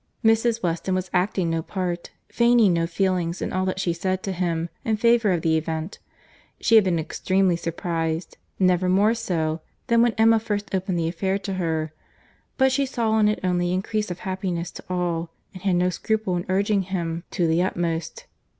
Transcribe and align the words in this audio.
Mrs. 0.25 0.63
Weston 0.63 0.95
was 0.95 1.11
acting 1.13 1.51
no 1.51 1.61
part, 1.61 2.09
feigning 2.27 2.73
no 2.73 2.87
feelings 2.87 3.39
in 3.39 3.53
all 3.53 3.65
that 3.65 3.79
she 3.79 3.93
said 3.93 4.23
to 4.23 4.31
him 4.31 4.69
in 4.83 4.97
favour 4.97 5.31
of 5.31 5.43
the 5.43 5.55
event.—She 5.57 6.73
had 6.73 6.83
been 6.83 6.97
extremely 6.97 7.55
surprized, 7.55 8.39
never 8.57 8.89
more 8.89 9.13
so, 9.13 9.61
than 9.85 10.01
when 10.01 10.13
Emma 10.17 10.39
first 10.39 10.73
opened 10.73 10.97
the 10.97 11.07
affair 11.07 11.37
to 11.37 11.53
her; 11.53 11.93
but 12.57 12.71
she 12.71 12.87
saw 12.87 13.19
in 13.19 13.27
it 13.27 13.41
only 13.43 13.71
increase 13.71 14.09
of 14.09 14.21
happiness 14.21 14.71
to 14.71 14.83
all, 14.89 15.29
and 15.53 15.61
had 15.61 15.75
no 15.75 15.91
scruple 15.91 16.35
in 16.35 16.47
urging 16.49 16.81
him 16.81 17.23
to 17.29 17.45
the 17.45 17.61
utmost. 17.61 18.25